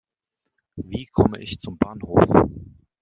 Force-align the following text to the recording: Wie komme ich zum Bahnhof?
Wie 0.77 1.05
komme 1.05 1.37
ich 1.43 1.59
zum 1.59 1.77
Bahnhof? 1.77 2.47